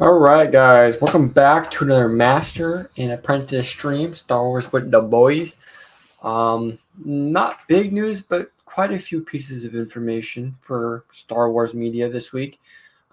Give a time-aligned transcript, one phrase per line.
[0.00, 5.00] All right, guys, welcome back to another Master and Apprentice stream, Star Wars with the
[5.00, 5.56] boys.
[6.20, 12.08] Um, not big news, but quite a few pieces of information for Star Wars media
[12.08, 12.58] this week.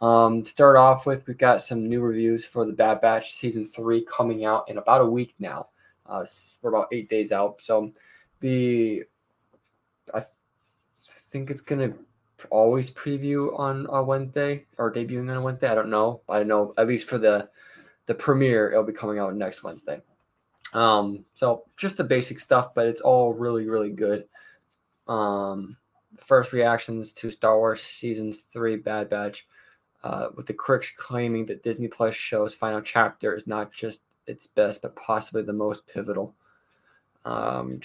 [0.02, 3.68] Um, to start off with, we've got some new reviews for the Bad Batch season
[3.68, 5.68] three coming out in about a week now.
[6.08, 6.26] Uh,
[6.64, 7.92] we're about eight days out, so
[8.40, 9.04] be
[10.16, 10.26] I
[11.30, 11.94] think it's gonna
[12.50, 15.68] always preview on a Wednesday or debuting on a Wednesday.
[15.68, 16.22] I don't know.
[16.30, 17.50] I know at least for the
[18.08, 20.02] the premiere, it'll be coming out next Wednesday.
[20.74, 24.26] Um, so just the basic stuff, but it's all really, really good.
[25.08, 25.78] Um,
[26.18, 29.48] first reactions to Star Wars season three, Bad Batch,
[30.04, 34.48] uh, with the critics claiming that Disney Plus show's final chapter is not just its
[34.48, 36.34] best, but possibly the most pivotal.
[37.26, 37.80] Um,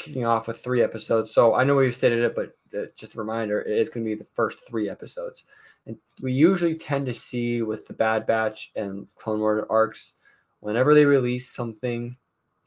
[0.00, 1.32] kicking off with three episodes.
[1.32, 4.10] So I know we've stated it, but uh, just a reminder, it is going to
[4.10, 5.44] be the first three episodes.
[5.86, 10.14] And we usually tend to see with the Bad Batch and Clone Wars arcs,
[10.60, 12.16] whenever they release something,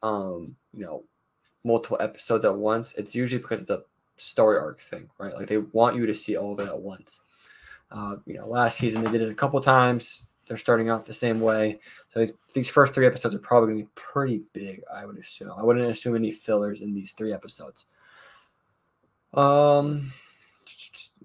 [0.01, 1.03] um, you know,
[1.63, 3.83] multiple episodes at once, it's usually because of the
[4.17, 5.33] story arc thing, right?
[5.33, 7.21] Like they want you to see all of it at once.
[7.91, 10.23] Uh, you know, last season they did it a couple times.
[10.47, 11.79] They're starting off the same way.
[12.13, 15.17] So these, these first three episodes are probably going to be pretty big, I would
[15.17, 15.51] assume.
[15.57, 17.85] I wouldn't assume any fillers in these three episodes.
[19.33, 20.11] Um,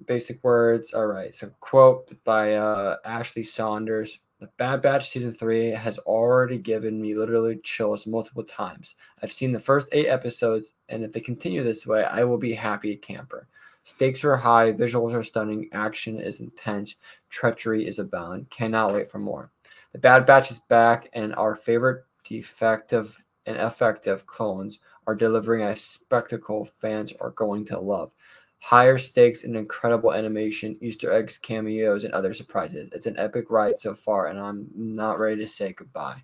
[0.06, 0.94] basic words.
[0.94, 1.34] All right.
[1.34, 7.14] So, quote by uh, Ashley Saunders The Bad Batch season three has already given me
[7.14, 8.94] literally chills multiple times.
[9.22, 12.54] I've seen the first eight episodes, and if they continue this way, I will be
[12.54, 13.48] happy camper.
[13.88, 16.96] Stakes are high, visuals are stunning, action is intense,
[17.30, 18.50] treachery is abound.
[18.50, 19.50] Cannot wait for more.
[19.92, 25.74] The Bad Batch is back, and our favorite defective and effective clones are delivering a
[25.74, 28.12] spectacle fans are going to love.
[28.58, 32.90] Higher stakes and incredible animation, Easter eggs, cameos, and other surprises.
[32.92, 36.22] It's an epic ride so far, and I'm not ready to say goodbye.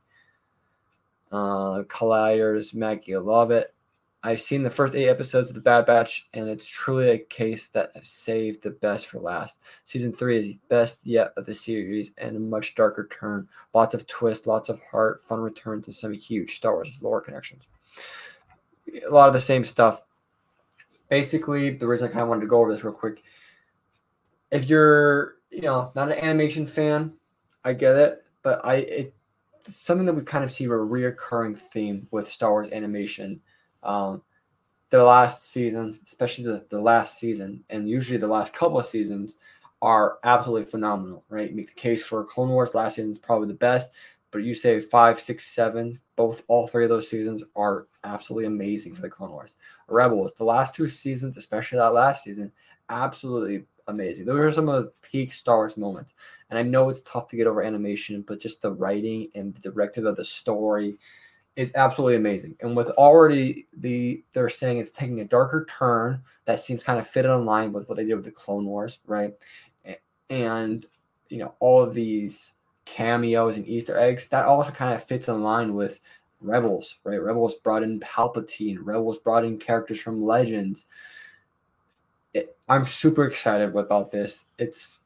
[1.32, 3.72] Uh, Colliders, Maggie, love it.
[4.26, 7.66] I've seen the first eight episodes of The Bad Batch, and it's truly a case
[7.68, 9.58] that saved the best for last.
[9.84, 13.46] Season three is the best yet of the series, and a much darker turn.
[13.74, 17.68] Lots of twists, lots of heart, fun returns, and some huge Star Wars lore connections.
[19.06, 20.00] A lot of the same stuff.
[21.10, 23.22] Basically, the reason I kind of wanted to go over this real quick.
[24.50, 27.12] If you're, you know, not an animation fan,
[27.62, 29.14] I get it, but I it,
[29.66, 33.42] it's something that we kind of see a reoccurring theme with Star Wars animation
[33.84, 34.22] um,
[34.90, 39.36] the last season, especially the, the last season, and usually the last couple of seasons,
[39.82, 41.54] are absolutely phenomenal, right?
[41.54, 43.90] Make the case for Clone Wars last season is probably the best,
[44.30, 48.94] but you say five, six, seven, both all three of those seasons are absolutely amazing
[48.94, 49.56] for the Clone Wars.
[49.88, 52.50] Rebels, the last two seasons, especially that last season,
[52.88, 54.26] absolutely amazing.
[54.26, 56.14] Those are some of the peak Star Wars moments.
[56.50, 59.60] And I know it's tough to get over animation, but just the writing and the
[59.60, 60.98] directive of the story
[61.56, 62.56] it's absolutely amazing.
[62.60, 67.06] And with already the they're saying it's taking a darker turn that seems kind of
[67.06, 69.32] fit in line with what they did with the Clone Wars, right?
[70.30, 70.86] And
[71.28, 72.52] you know, all of these
[72.84, 76.00] cameos and Easter eggs, that also kind of fits in line with
[76.40, 77.22] Rebels, right?
[77.22, 80.86] Rebels brought in Palpatine, Rebels brought in characters from Legends.
[82.34, 84.46] It, I'm super excited about this.
[84.58, 84.98] It's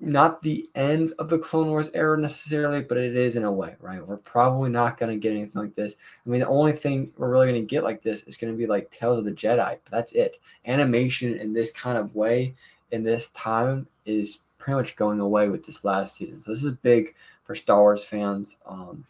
[0.00, 3.74] not the end of the Clone Wars era necessarily, but it is in a way,
[3.80, 4.06] right?
[4.06, 5.96] We're probably not going to get anything like this.
[6.24, 8.56] I mean, the only thing we're really going to get like this is going to
[8.56, 10.38] be like Tales of the Jedi, but that's it.
[10.66, 12.54] Animation in this kind of way
[12.92, 16.40] in this time is pretty much going away with this last season.
[16.40, 17.14] So this is big
[17.44, 18.56] for Star Wars fans.
[18.66, 19.04] Um,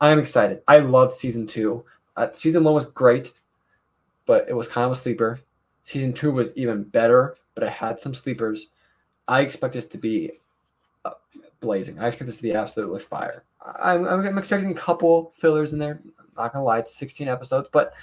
[0.00, 0.62] I'm excited.
[0.66, 1.84] I love season two.
[2.16, 3.32] Uh, season one was great,
[4.26, 5.40] but it was kind of a sleeper.
[5.82, 8.68] Season two was even better, but it had some sleepers
[9.28, 10.32] I expect this to be
[11.04, 11.12] uh,
[11.60, 11.98] blazing.
[11.98, 13.44] I expect this to be absolutely fire.
[13.80, 16.00] I'm, I'm expecting a couple fillers in there.
[16.18, 17.94] I'm not gonna lie, it's 16 episodes, but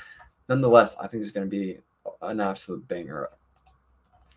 [0.49, 1.77] nonetheless, I think it's gonna be
[2.21, 3.29] an absolute banger.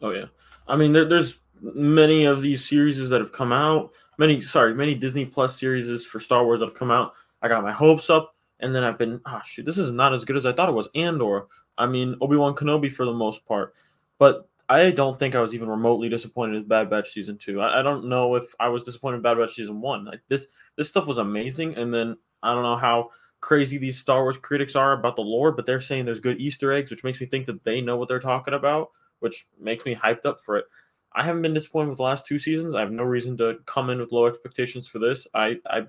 [0.02, 0.26] Oh yeah,
[0.68, 3.92] I mean there, there's many of these series that have come out.
[4.18, 7.14] Many, sorry, many Disney Plus series for Star Wars that have come out.
[7.42, 10.24] I got my hopes up, and then I've been, oh shoot, this is not as
[10.24, 10.88] good as I thought it was.
[10.94, 11.46] Andor,
[11.78, 13.74] I mean Obi Wan Kenobi for the most part,
[14.18, 17.60] but I don't think I was even remotely disappointed with Bad Batch season two.
[17.60, 20.04] I, I don't know if I was disappointed Bad Batch season one.
[20.04, 20.46] Like this,
[20.76, 24.74] this stuff was amazing, and then I don't know how crazy these Star Wars critics
[24.74, 27.44] are about the lore, but they're saying there's good Easter eggs, which makes me think
[27.46, 28.90] that they know what they're talking about,
[29.20, 30.64] which makes me hyped up for it.
[31.12, 32.74] I haven't been disappointed with the last two seasons.
[32.74, 35.28] I have no reason to come in with low expectations for this.
[35.34, 35.82] I, I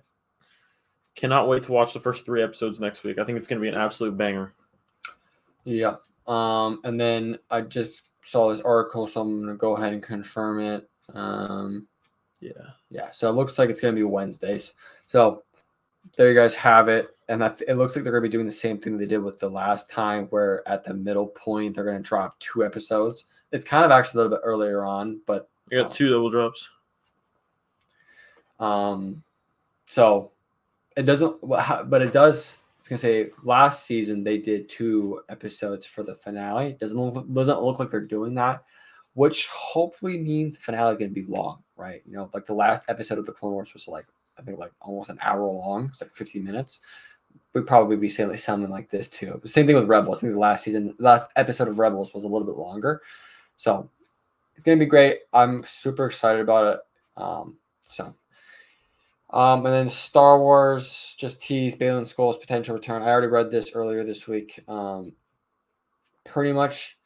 [1.16, 3.18] cannot wait to watch the first three episodes next week.
[3.18, 4.54] I think it's going to be an absolute banger.
[5.64, 5.96] Yeah.
[6.28, 10.04] Um, and then I just saw this article, so I'm going to go ahead and
[10.04, 10.90] confirm it.
[11.14, 11.88] Um,
[12.42, 12.52] Yeah.
[12.90, 13.12] Yeah.
[13.12, 14.74] So it looks like it's going to be Wednesdays.
[15.08, 15.44] So
[16.16, 17.16] there you guys have it.
[17.28, 19.18] And that, it looks like they're going to be doing the same thing they did
[19.18, 23.26] with the last time, where at the middle point, they're going to drop two episodes.
[23.52, 26.70] It's kind of actually a little bit earlier on, but you got two double drops.
[28.60, 29.24] Um,
[29.88, 30.32] so
[30.96, 32.58] it doesn't, but it does.
[32.86, 36.78] I was gonna say last season they did two episodes for the finale.
[36.80, 38.64] Doesn't look, doesn't look like they're doing that,
[39.14, 42.04] which hopefully means the finale is gonna be long, right?
[42.06, 44.06] You know, like the last episode of the Clone Wars was like
[44.38, 45.90] I think like almost an hour long.
[45.92, 46.82] It's like 50 minutes.
[47.54, 49.42] We'd probably be saying like something like this too.
[49.46, 50.20] Same thing with Rebels.
[50.20, 53.02] I think the last season, last episode of Rebels was a little bit longer.
[53.58, 53.90] So
[54.56, 55.22] it's gonna be great.
[55.34, 56.80] I'm super excited about it.
[57.20, 58.14] Um, so
[59.36, 63.02] um, and then Star Wars just teased Baylan Skoll's potential return.
[63.02, 64.64] I already read this earlier this week.
[64.70, 65.14] Um,
[66.24, 66.98] pretty much,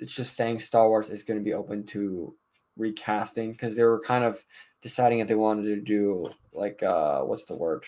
[0.00, 2.34] it's just saying Star Wars is going to be open to
[2.78, 4.42] recasting because they were kind of
[4.80, 7.84] deciding if they wanted to do like uh, what's the word?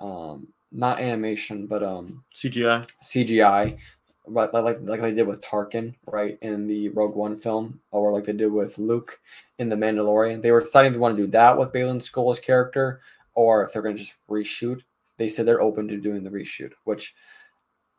[0.00, 2.90] Um, not animation, but um, CGI.
[3.04, 3.78] CGI,
[4.26, 8.24] but like like they did with Tarkin, right, in the Rogue One film, or like
[8.24, 9.20] they did with Luke
[9.58, 10.42] in the Mandalorian.
[10.42, 13.00] They were deciding if they want to do that with Baylan Skoll's character,
[13.38, 14.80] or if they're going to just reshoot.
[15.16, 17.14] They said they're open to doing the reshoot, which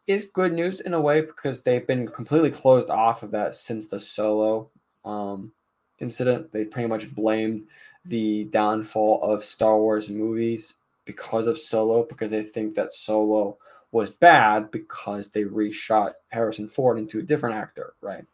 [0.06, 3.88] is good news in a way because they've been completely closed off of that since
[3.88, 4.69] the Solo
[5.06, 5.53] um,
[6.00, 6.51] incident.
[6.51, 7.68] They pretty much blamed
[8.03, 10.75] the downfall of Star Wars movies
[11.06, 13.57] because of Solo, because they think that Solo
[13.94, 18.25] was bad because they reshot Harrison Ford into a different actor, right?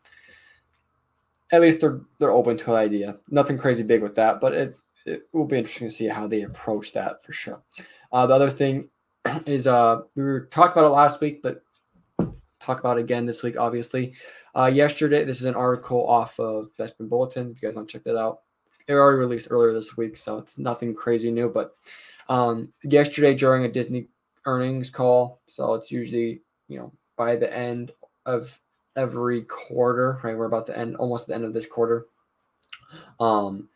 [1.52, 3.18] At least they're they're open to an idea.
[3.30, 4.76] Nothing crazy big with that, but it
[5.06, 7.62] it will be interesting to see how they approach that for sure.
[8.12, 8.90] Uh, the other thing
[9.46, 11.62] is uh, we were talking about it last week, but
[12.60, 14.14] talk about it again this week, obviously.
[14.56, 17.52] Uh, yesterday, this is an article off of Bespin Bulletin.
[17.52, 18.40] If you guys want to check that out,
[18.88, 21.50] it already released earlier this week, so it's nothing crazy new.
[21.50, 21.76] But
[22.30, 24.08] um, yesterday, during a Disney
[24.46, 27.92] earnings call, so it's usually you know by the end
[28.26, 28.60] of
[28.96, 30.38] every quarter, right?
[30.38, 32.08] We're about the end, almost the end of this quarter.
[33.20, 33.68] Um,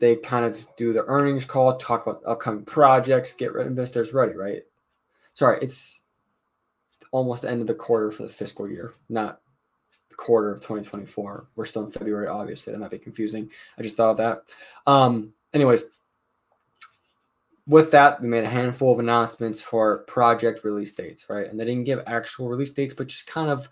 [0.00, 4.62] they kind of do the earnings call, talk about upcoming projects, get investors ready, right?
[5.34, 6.02] Sorry, it's
[7.12, 9.40] almost the end of the quarter for the fiscal year, not
[10.10, 11.46] the quarter of 2024.
[11.54, 12.72] We're still in February, obviously.
[12.72, 13.50] That might be confusing.
[13.78, 14.42] I just thought of that.
[14.86, 15.84] Um, anyways,
[17.66, 21.48] with that, we made a handful of announcements for project release dates, right?
[21.48, 23.68] And they didn't give actual release dates, but just kind of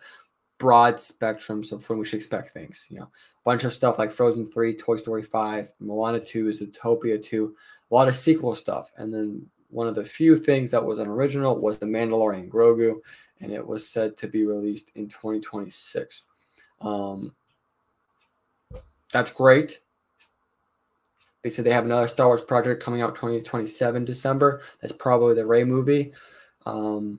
[0.59, 2.87] broad spectrums of when we should expect things.
[2.89, 3.09] You know,
[3.45, 7.55] bunch of stuff like Frozen 3, Toy Story 5, Moana 2, Zootopia 2,
[7.91, 8.93] a lot of sequel stuff.
[8.97, 13.01] And then one of the few things that was an original was The Mandalorian Grogu,
[13.41, 16.23] and it was said to be released in 2026.
[16.81, 17.35] Um,
[19.13, 19.81] that's great.
[21.43, 24.63] They said they have another Star Wars project coming out 2027 December.
[24.81, 26.13] That's probably the Rey movie.
[26.67, 27.19] Um,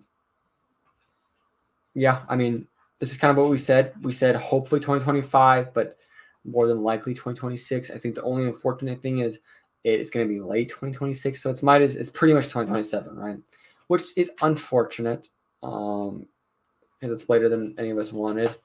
[1.93, 2.67] yeah, I mean,
[2.99, 3.93] this is kind of what we said.
[4.01, 5.97] We said hopefully 2025, but
[6.45, 7.91] more than likely 2026.
[7.91, 9.39] I think the only unfortunate thing is
[9.83, 13.37] it's going to be late 2026, so it's might is it's pretty much 2027, right?
[13.87, 15.27] Which is unfortunate
[15.61, 16.25] um,
[16.99, 18.55] because it's later than any of us wanted.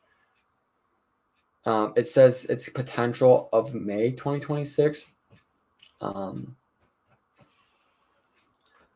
[1.67, 5.07] Um, it says it's potential of May 2026.
[6.01, 6.57] Um,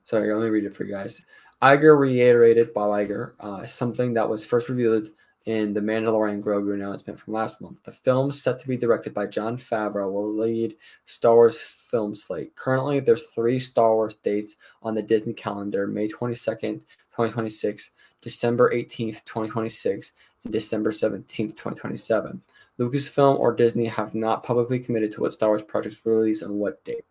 [0.04, 1.22] sorry, let me read it for you guys.
[1.60, 5.10] Iger reiterated, Bob Iger, uh, something that was first revealed
[5.46, 7.78] in the Mandalorian Grogu announcement from last month.
[7.84, 12.54] The film set to be directed by Jon Favreau will lead Star Wars film slate.
[12.54, 16.80] Currently, there's three Star Wars dates on the Disney calendar: May 22nd,
[17.10, 20.12] 2026, December 18th, 2026,
[20.44, 22.40] and December 17th, 2027.
[22.78, 26.58] Lucasfilm or Disney have not publicly committed to what Star Wars projects will release on
[26.58, 27.04] what date.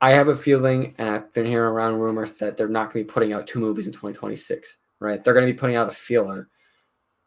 [0.00, 3.08] I have a feeling, and I've been hearing around rumors that they're not going to
[3.08, 4.78] be putting out two movies in 2026.
[4.98, 5.22] Right?
[5.22, 6.48] They're going to be putting out a feeler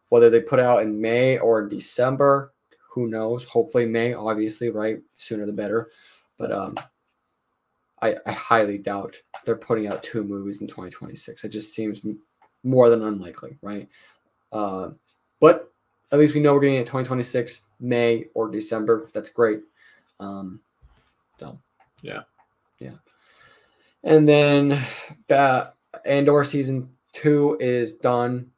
[0.09, 2.53] whether they put out in May or in December,
[2.89, 3.43] who knows?
[3.43, 4.99] Hopefully May, obviously, right?
[5.15, 5.89] Sooner the better.
[6.37, 6.75] But um,
[8.01, 11.43] I, I highly doubt they're putting out two movies in 2026.
[11.43, 12.01] It just seems
[12.63, 13.87] more than unlikely, right?
[14.51, 14.89] Uh,
[15.39, 15.71] but
[16.11, 19.09] at least we know we're getting it 2026, May or December.
[19.13, 19.61] That's great.
[20.19, 20.59] Um,
[21.39, 21.59] so
[22.01, 22.23] yeah,
[22.79, 22.95] yeah.
[24.03, 24.81] And then
[25.27, 25.75] that
[26.05, 28.49] Andor season two is done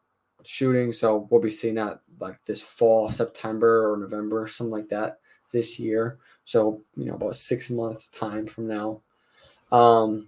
[0.48, 0.92] shooting.
[0.92, 5.20] So we'll be seeing that like this fall, September or November, something like that
[5.52, 6.20] this year.
[6.46, 9.02] So, you know, about six months time from now.
[9.72, 10.28] Um,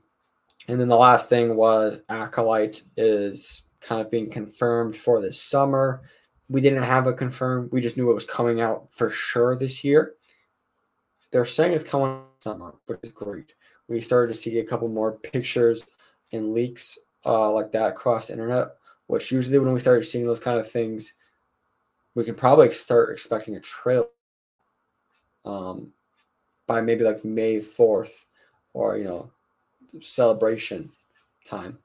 [0.67, 6.01] and then the last thing was Acolyte is kind of being confirmed for this summer.
[6.49, 9.83] We didn't have a confirmed, we just knew it was coming out for sure this
[9.83, 10.13] year.
[11.31, 13.53] They're saying it's coming summer, which is great.
[13.87, 15.83] We started to see a couple more pictures
[16.31, 18.69] and leaks uh, like that across internet,
[19.07, 21.15] which usually when we start seeing those kind of things,
[22.15, 24.05] we can probably start expecting a trailer
[25.45, 25.91] um,
[26.67, 28.25] by maybe like May 4th
[28.73, 29.29] or, you know,
[30.01, 30.91] celebration
[31.45, 31.77] time.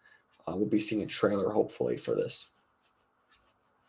[0.47, 2.51] Uh, we'll be seeing a trailer hopefully for this.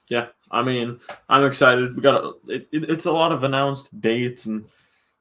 [0.10, 1.96] Yeah, I mean, I'm excited.
[1.96, 4.66] We got a, it, it's a lot of announced dates and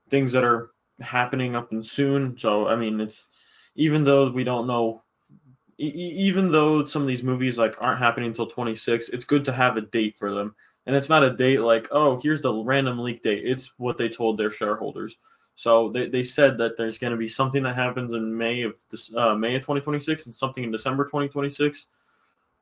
[0.08, 2.36] things that are happening up and soon.
[2.38, 3.28] So I mean, it's
[3.76, 5.02] even though we don't know,
[5.78, 9.76] even though some of these movies like aren't happening until 26, it's good to have
[9.76, 10.54] a date for them.
[10.86, 13.42] And it's not a date like, oh, here's the random leak date.
[13.44, 15.16] It's what they told their shareholders.
[15.54, 18.74] So they, they said that there's going to be something that happens in May of
[18.90, 21.88] this, uh, May of 2026 and something in December 2026.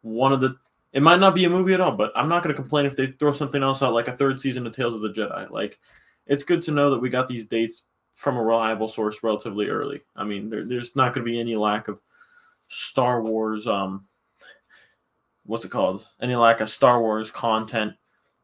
[0.03, 0.57] One of the
[0.93, 2.97] it might not be a movie at all, but I'm not going to complain if
[2.97, 5.51] they throw something else out, like a third season of Tales of the Jedi.
[5.51, 5.79] Like,
[6.27, 10.01] it's good to know that we got these dates from a reliable source relatively early.
[10.17, 12.01] I mean, there, there's not going to be any lack of
[12.69, 13.67] Star Wars.
[13.67, 14.07] Um,
[15.45, 16.07] what's it called?
[16.21, 17.95] Any lack of Star Wars content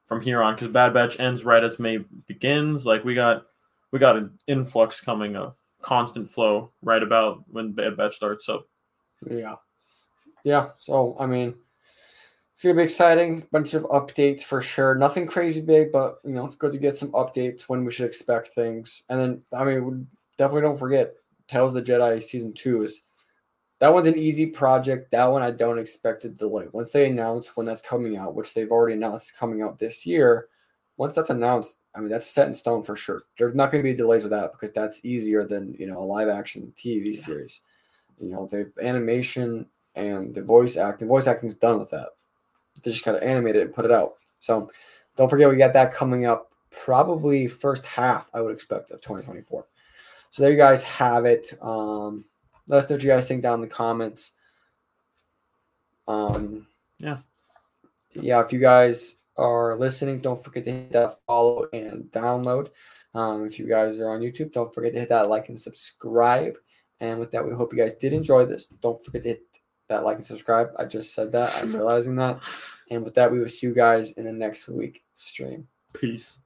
[0.07, 2.87] from here on because Bad Batch ends right as May begins.
[2.87, 3.47] Like we got,
[3.91, 8.47] we got an influx coming, a constant flow right about when Bad Batch starts.
[8.47, 8.65] So,
[9.29, 9.57] yeah,
[10.45, 10.71] yeah.
[10.79, 11.55] So I mean
[12.53, 13.47] it's gonna be exciting.
[13.51, 14.95] Bunch of updates for sure.
[14.95, 18.07] Nothing crazy big, but you know it's good to get some updates when we should
[18.07, 19.03] expect things.
[19.09, 20.07] And then I mean,
[20.39, 21.15] definitely don't forget
[21.49, 23.03] Tales of the Jedi season two is
[23.83, 25.11] that one's an easy project.
[25.11, 26.67] That one I don't expect a delay.
[26.71, 30.47] Once they announce when that's coming out, which they've already announced coming out this year,
[30.99, 33.25] once that's announced, I mean that's set in stone for sure.
[33.37, 36.05] There's not going to be delays with that because that's easier than you know a
[36.05, 37.21] live action TV yeah.
[37.21, 37.61] series.
[38.21, 41.09] You know the animation and the voice acting.
[41.09, 42.11] Voice acting's done with that
[42.83, 44.15] they just kind of animate it and put it out.
[44.41, 44.71] So
[45.17, 49.67] don't forget we got that coming up probably first half I would expect of 2024.
[50.31, 51.53] So there you guys have it.
[51.61, 52.25] Um,
[52.73, 54.33] let us know what you guys think down in the comments.
[56.09, 56.67] Um,
[56.99, 57.19] yeah,
[58.15, 58.43] yeah.
[58.43, 62.71] If you guys are listening, don't forget to hit that follow and download.
[63.15, 66.57] Um, if you guys are on YouTube, don't forget to hit that like and subscribe.
[67.01, 68.69] And with that, we hope you guys did enjoy this.
[68.69, 69.43] Don't forget to hit
[69.89, 70.71] that like and subscribe.
[70.79, 71.55] I just said that.
[71.57, 72.43] I'm realizing that.
[72.91, 75.69] And with that, we will see you guys in the next week stream.
[75.93, 76.39] Peace.